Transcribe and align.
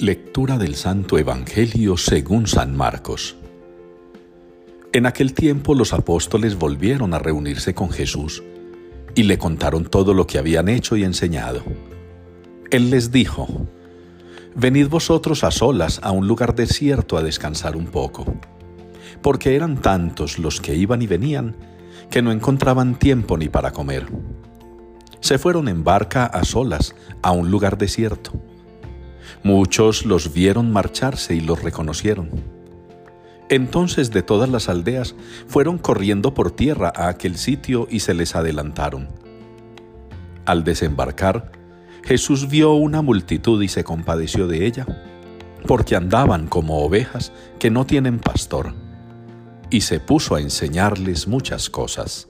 Lectura 0.00 0.58
del 0.58 0.76
Santo 0.76 1.18
Evangelio 1.18 1.96
según 1.96 2.46
San 2.46 2.76
Marcos. 2.76 3.34
En 4.92 5.06
aquel 5.06 5.34
tiempo 5.34 5.74
los 5.74 5.92
apóstoles 5.92 6.56
volvieron 6.56 7.14
a 7.14 7.18
reunirse 7.18 7.74
con 7.74 7.90
Jesús 7.90 8.44
y 9.16 9.24
le 9.24 9.38
contaron 9.38 9.86
todo 9.86 10.14
lo 10.14 10.24
que 10.24 10.38
habían 10.38 10.68
hecho 10.68 10.94
y 10.94 11.02
enseñado. 11.02 11.64
Él 12.70 12.90
les 12.90 13.10
dijo, 13.10 13.48
Venid 14.54 14.86
vosotros 14.86 15.42
a 15.42 15.50
solas 15.50 15.98
a 16.04 16.12
un 16.12 16.28
lugar 16.28 16.54
desierto 16.54 17.16
a 17.16 17.22
descansar 17.24 17.76
un 17.76 17.86
poco, 17.86 18.24
porque 19.20 19.56
eran 19.56 19.82
tantos 19.82 20.38
los 20.38 20.60
que 20.60 20.76
iban 20.76 21.02
y 21.02 21.08
venían 21.08 21.56
que 22.08 22.22
no 22.22 22.30
encontraban 22.30 23.00
tiempo 23.00 23.36
ni 23.36 23.48
para 23.48 23.72
comer. 23.72 24.06
Se 25.18 25.38
fueron 25.38 25.66
en 25.66 25.82
barca 25.82 26.24
a 26.24 26.44
solas 26.44 26.94
a 27.20 27.32
un 27.32 27.50
lugar 27.50 27.78
desierto 27.78 28.40
Muchos 29.42 30.04
los 30.04 30.32
vieron 30.32 30.72
marcharse 30.72 31.34
y 31.34 31.40
los 31.40 31.62
reconocieron. 31.62 32.30
Entonces 33.48 34.10
de 34.10 34.22
todas 34.22 34.48
las 34.48 34.68
aldeas 34.68 35.14
fueron 35.46 35.78
corriendo 35.78 36.34
por 36.34 36.50
tierra 36.50 36.92
a 36.94 37.08
aquel 37.08 37.36
sitio 37.36 37.86
y 37.90 38.00
se 38.00 38.14
les 38.14 38.34
adelantaron. 38.34 39.08
Al 40.44 40.64
desembarcar, 40.64 41.52
Jesús 42.04 42.48
vio 42.48 42.72
una 42.72 43.02
multitud 43.02 43.62
y 43.62 43.68
se 43.68 43.84
compadeció 43.84 44.46
de 44.46 44.66
ella, 44.66 44.86
porque 45.66 45.96
andaban 45.96 46.46
como 46.46 46.78
ovejas 46.84 47.32
que 47.58 47.70
no 47.70 47.86
tienen 47.86 48.18
pastor, 48.18 48.74
y 49.70 49.82
se 49.82 50.00
puso 50.00 50.34
a 50.34 50.40
enseñarles 50.40 51.28
muchas 51.28 51.68
cosas. 51.68 52.28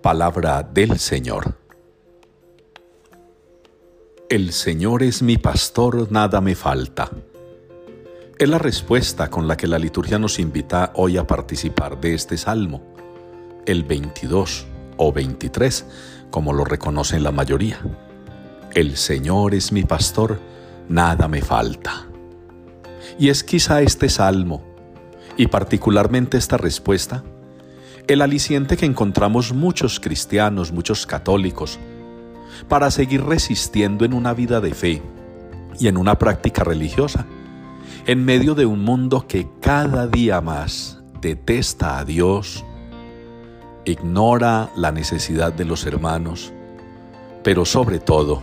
Palabra 0.00 0.62
del 0.62 0.98
Señor. 0.98 1.65
El 4.28 4.52
Señor 4.52 5.04
es 5.04 5.22
mi 5.22 5.38
pastor, 5.38 6.10
nada 6.10 6.40
me 6.40 6.56
falta. 6.56 7.12
Es 8.36 8.48
la 8.48 8.58
respuesta 8.58 9.30
con 9.30 9.46
la 9.46 9.56
que 9.56 9.68
la 9.68 9.78
liturgia 9.78 10.18
nos 10.18 10.40
invita 10.40 10.90
hoy 10.96 11.16
a 11.16 11.28
participar 11.28 12.00
de 12.00 12.14
este 12.14 12.36
salmo, 12.36 12.82
el 13.66 13.84
22 13.84 14.66
o 14.96 15.12
23, 15.12 15.86
como 16.32 16.52
lo 16.52 16.64
reconocen 16.64 17.22
la 17.22 17.30
mayoría. 17.30 17.78
El 18.74 18.96
Señor 18.96 19.54
es 19.54 19.70
mi 19.70 19.84
pastor, 19.84 20.40
nada 20.88 21.28
me 21.28 21.40
falta. 21.40 22.08
Y 23.20 23.28
es 23.28 23.44
quizá 23.44 23.80
este 23.80 24.08
salmo, 24.08 24.64
y 25.36 25.46
particularmente 25.46 26.36
esta 26.36 26.56
respuesta, 26.56 27.22
el 28.08 28.22
aliciente 28.22 28.76
que 28.76 28.86
encontramos 28.86 29.52
muchos 29.52 30.00
cristianos, 30.00 30.72
muchos 30.72 31.06
católicos, 31.06 31.78
para 32.68 32.90
seguir 32.90 33.24
resistiendo 33.24 34.04
en 34.04 34.12
una 34.12 34.34
vida 34.34 34.60
de 34.60 34.74
fe 34.74 35.02
y 35.78 35.88
en 35.88 35.96
una 35.96 36.18
práctica 36.18 36.64
religiosa, 36.64 37.26
en 38.06 38.24
medio 38.24 38.54
de 38.54 38.66
un 38.66 38.82
mundo 38.82 39.26
que 39.26 39.48
cada 39.60 40.06
día 40.06 40.40
más 40.40 41.00
detesta 41.20 41.98
a 41.98 42.04
Dios, 42.04 42.64
ignora 43.84 44.70
la 44.76 44.92
necesidad 44.92 45.52
de 45.52 45.64
los 45.64 45.86
hermanos, 45.86 46.52
pero 47.42 47.64
sobre 47.64 47.98
todo 47.98 48.42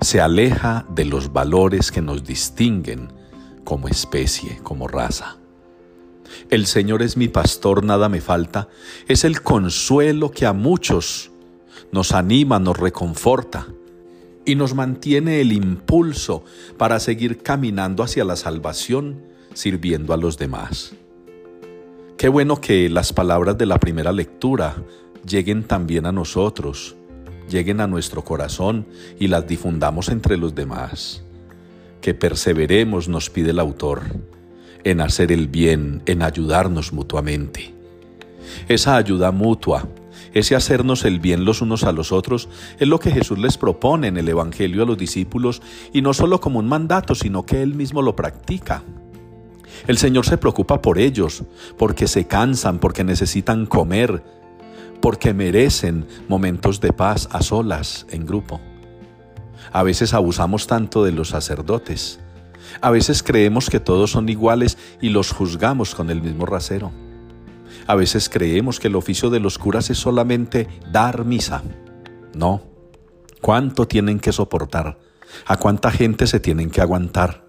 se 0.00 0.20
aleja 0.20 0.86
de 0.90 1.04
los 1.04 1.32
valores 1.32 1.90
que 1.90 2.00
nos 2.00 2.24
distinguen 2.24 3.12
como 3.64 3.88
especie, 3.88 4.58
como 4.62 4.86
raza. 4.86 5.36
El 6.50 6.66
Señor 6.66 7.02
es 7.02 7.16
mi 7.16 7.28
pastor, 7.28 7.84
nada 7.84 8.08
me 8.08 8.20
falta, 8.20 8.68
es 9.08 9.24
el 9.24 9.42
consuelo 9.42 10.30
que 10.30 10.46
a 10.46 10.52
muchos 10.52 11.30
nos 11.92 12.12
anima, 12.12 12.58
nos 12.58 12.76
reconforta 12.76 13.68
y 14.44 14.54
nos 14.54 14.74
mantiene 14.74 15.40
el 15.40 15.52
impulso 15.52 16.44
para 16.76 17.00
seguir 17.00 17.42
caminando 17.42 18.02
hacia 18.02 18.24
la 18.24 18.36
salvación 18.36 19.22
sirviendo 19.52 20.12
a 20.14 20.16
los 20.16 20.38
demás. 20.38 20.94
Qué 22.16 22.28
bueno 22.28 22.60
que 22.60 22.88
las 22.88 23.12
palabras 23.12 23.58
de 23.58 23.66
la 23.66 23.78
primera 23.78 24.12
lectura 24.12 24.76
lleguen 25.26 25.64
también 25.64 26.06
a 26.06 26.12
nosotros, 26.12 26.96
lleguen 27.48 27.80
a 27.80 27.86
nuestro 27.86 28.24
corazón 28.24 28.86
y 29.18 29.28
las 29.28 29.46
difundamos 29.46 30.08
entre 30.08 30.36
los 30.36 30.54
demás. 30.54 31.22
Que 32.00 32.14
perseveremos, 32.14 33.08
nos 33.08 33.30
pide 33.30 33.50
el 33.50 33.58
autor, 33.58 34.02
en 34.84 35.00
hacer 35.00 35.30
el 35.32 35.48
bien, 35.48 36.02
en 36.06 36.22
ayudarnos 36.22 36.92
mutuamente. 36.92 37.74
Esa 38.68 38.96
ayuda 38.96 39.30
mutua 39.30 39.88
ese 40.38 40.56
hacernos 40.56 41.04
el 41.04 41.20
bien 41.20 41.44
los 41.44 41.60
unos 41.60 41.84
a 41.84 41.92
los 41.92 42.12
otros 42.12 42.48
es 42.78 42.88
lo 42.88 42.98
que 42.98 43.10
Jesús 43.10 43.38
les 43.38 43.58
propone 43.58 44.08
en 44.08 44.16
el 44.16 44.28
Evangelio 44.28 44.82
a 44.82 44.86
los 44.86 44.98
discípulos 44.98 45.62
y 45.92 46.02
no 46.02 46.14
solo 46.14 46.40
como 46.40 46.58
un 46.58 46.68
mandato, 46.68 47.14
sino 47.14 47.44
que 47.44 47.62
Él 47.62 47.74
mismo 47.74 48.02
lo 48.02 48.16
practica. 48.16 48.82
El 49.86 49.98
Señor 49.98 50.26
se 50.26 50.38
preocupa 50.38 50.82
por 50.82 50.98
ellos, 50.98 51.44
porque 51.76 52.08
se 52.08 52.26
cansan, 52.26 52.78
porque 52.78 53.04
necesitan 53.04 53.66
comer, 53.66 54.24
porque 55.00 55.32
merecen 55.32 56.06
momentos 56.28 56.80
de 56.80 56.92
paz 56.92 57.28
a 57.32 57.42
solas, 57.42 58.06
en 58.10 58.26
grupo. 58.26 58.60
A 59.72 59.82
veces 59.82 60.14
abusamos 60.14 60.66
tanto 60.66 61.04
de 61.04 61.12
los 61.12 61.28
sacerdotes. 61.28 62.20
A 62.80 62.90
veces 62.90 63.22
creemos 63.22 63.70
que 63.70 63.80
todos 63.80 64.10
son 64.10 64.28
iguales 64.28 64.78
y 65.00 65.10
los 65.10 65.32
juzgamos 65.32 65.94
con 65.94 66.10
el 66.10 66.22
mismo 66.22 66.46
rasero. 66.46 66.92
A 67.86 67.94
veces 67.94 68.28
creemos 68.28 68.80
que 68.80 68.88
el 68.88 68.96
oficio 68.96 69.30
de 69.30 69.40
los 69.40 69.58
curas 69.58 69.90
es 69.90 69.98
solamente 69.98 70.68
dar 70.90 71.24
misa. 71.24 71.62
No. 72.34 72.62
¿Cuánto 73.40 73.86
tienen 73.86 74.20
que 74.20 74.32
soportar? 74.32 74.98
¿A 75.46 75.56
cuánta 75.56 75.90
gente 75.90 76.26
se 76.26 76.40
tienen 76.40 76.70
que 76.70 76.80
aguantar? 76.80 77.46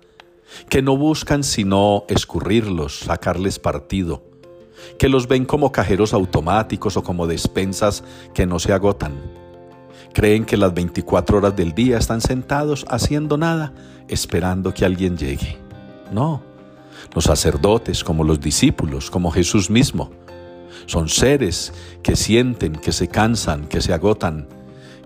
Que 0.70 0.82
no 0.82 0.98
buscan 0.98 1.44
sino 1.44 2.06
escurrirlos, 2.08 3.00
sacarles 3.00 3.60
partido. 3.60 4.24
Que 4.98 5.10
los 5.10 5.28
ven 5.28 5.46
como 5.46 5.72
cajeros 5.72 6.14
automáticos 6.14 6.98
o 6.98 7.04
como 7.04 7.28
despensas 7.28 8.04
que 8.34 8.46
no 8.46 8.60
se 8.60 8.74
agotan. 8.74 9.14
Creen 10.14 10.46
que 10.46 10.58
las 10.58 10.74
24 10.74 11.38
horas 11.38 11.56
del 11.56 11.74
día 11.74 11.98
están 11.98 12.22
sentados 12.22 12.86
haciendo 12.90 13.38
nada, 13.38 13.74
esperando 14.08 14.74
que 14.74 14.86
alguien 14.86 15.18
llegue. 15.18 15.58
No. 16.12 16.49
Los 17.14 17.26
sacerdotes, 17.26 18.04
como 18.04 18.24
los 18.24 18.40
discípulos, 18.40 19.10
como 19.10 19.32
Jesús 19.32 19.70
mismo, 19.70 20.12
son 20.86 21.10
seres 21.10 21.74
que 22.04 22.16
sienten, 22.16 22.74
que 22.74 22.92
se 22.92 23.08
cansan, 23.08 23.68
que 23.68 23.82
se 23.82 23.94
agotan, 23.94 24.48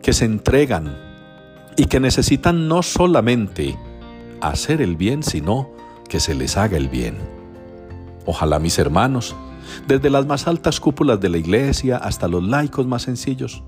que 0.01 0.13
se 0.13 0.25
entregan 0.25 0.97
y 1.75 1.85
que 1.85 1.99
necesitan 1.99 2.67
no 2.67 2.83
solamente 2.83 3.77
hacer 4.41 4.81
el 4.81 4.95
bien, 4.95 5.23
sino 5.23 5.69
que 6.09 6.19
se 6.19 6.35
les 6.35 6.57
haga 6.57 6.77
el 6.77 6.89
bien. 6.89 7.17
Ojalá 8.25 8.59
mis 8.59 8.77
hermanos, 8.79 9.35
desde 9.87 10.09
las 10.09 10.25
más 10.25 10.47
altas 10.47 10.79
cúpulas 10.79 11.19
de 11.19 11.29
la 11.29 11.37
iglesia 11.37 11.97
hasta 11.97 12.27
los 12.27 12.43
laicos 12.43 12.85
más 12.85 13.03
sencillos, 13.03 13.63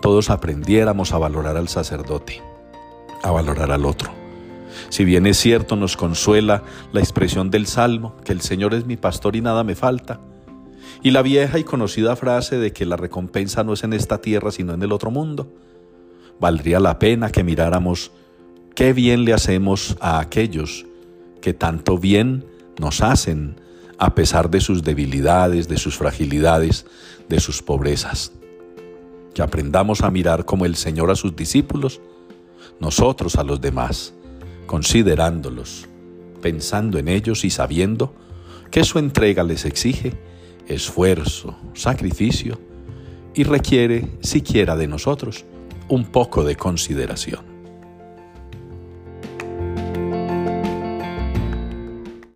todos 0.00 0.30
aprendiéramos 0.30 1.12
a 1.12 1.18
valorar 1.18 1.56
al 1.56 1.68
sacerdote, 1.68 2.40
a 3.22 3.30
valorar 3.30 3.72
al 3.72 3.84
otro. 3.84 4.21
Si 4.88 5.04
bien 5.04 5.26
es 5.26 5.38
cierto, 5.38 5.76
nos 5.76 5.96
consuela 5.96 6.62
la 6.92 7.00
expresión 7.00 7.50
del 7.50 7.66
Salmo, 7.66 8.16
que 8.24 8.32
el 8.32 8.40
Señor 8.40 8.74
es 8.74 8.86
mi 8.86 8.96
pastor 8.96 9.36
y 9.36 9.40
nada 9.40 9.64
me 9.64 9.74
falta, 9.74 10.20
y 11.02 11.10
la 11.10 11.22
vieja 11.22 11.58
y 11.58 11.64
conocida 11.64 12.16
frase 12.16 12.58
de 12.58 12.72
que 12.72 12.86
la 12.86 12.96
recompensa 12.96 13.64
no 13.64 13.72
es 13.72 13.84
en 13.84 13.92
esta 13.92 14.18
tierra 14.18 14.52
sino 14.52 14.74
en 14.74 14.82
el 14.82 14.92
otro 14.92 15.10
mundo. 15.10 15.52
Valdría 16.38 16.80
la 16.80 16.98
pena 16.98 17.30
que 17.30 17.44
miráramos 17.44 18.12
qué 18.74 18.92
bien 18.92 19.24
le 19.24 19.32
hacemos 19.32 19.96
a 20.00 20.20
aquellos 20.20 20.86
que 21.40 21.52
tanto 21.52 21.98
bien 21.98 22.44
nos 22.78 23.00
hacen 23.02 23.60
a 23.98 24.14
pesar 24.14 24.50
de 24.50 24.60
sus 24.60 24.82
debilidades, 24.82 25.68
de 25.68 25.76
sus 25.76 25.96
fragilidades, 25.96 26.86
de 27.28 27.40
sus 27.40 27.62
pobrezas. 27.62 28.32
Que 29.34 29.42
aprendamos 29.42 30.02
a 30.02 30.10
mirar 30.10 30.44
como 30.44 30.66
el 30.66 30.76
Señor 30.76 31.10
a 31.10 31.16
sus 31.16 31.36
discípulos, 31.36 32.00
nosotros 32.80 33.36
a 33.36 33.44
los 33.44 33.60
demás, 33.60 34.14
considerándolos, 34.72 35.86
pensando 36.40 36.98
en 36.98 37.08
ellos 37.08 37.44
y 37.44 37.50
sabiendo 37.50 38.14
que 38.70 38.84
su 38.84 38.98
entrega 38.98 39.42
les 39.42 39.66
exige 39.66 40.14
esfuerzo, 40.66 41.58
sacrificio 41.74 42.58
y 43.34 43.44
requiere 43.44 44.16
siquiera 44.22 44.74
de 44.74 44.88
nosotros 44.88 45.44
un 45.90 46.06
poco 46.06 46.42
de 46.42 46.56
consideración. 46.56 47.51